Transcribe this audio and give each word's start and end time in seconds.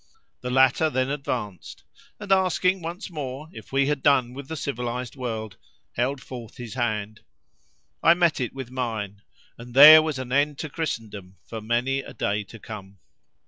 The 0.39 0.49
latter 0.49 0.89
then 0.89 1.11
advanced, 1.11 1.83
and 2.19 2.31
asking 2.31 2.81
once 2.81 3.11
more 3.11 3.49
if 3.51 3.71
we 3.71 3.85
had 3.85 4.01
done 4.01 4.33
with 4.33 4.47
the 4.47 4.55
civilised 4.57 5.15
world, 5.15 5.57
held 5.91 6.19
forth 6.23 6.57
his 6.57 6.73
hand. 6.73 7.19
I 8.01 8.15
met 8.15 8.39
it 8.41 8.51
with 8.55 8.71
mine, 8.71 9.21
and 9.59 9.75
there 9.75 10.01
was 10.01 10.17
an 10.17 10.31
end 10.31 10.57
to 10.57 10.69
Christendom 10.69 11.37
for 11.45 11.61
many 11.61 11.99
a 11.99 12.15
day 12.15 12.43
to 12.45 12.57
come. 12.57 12.97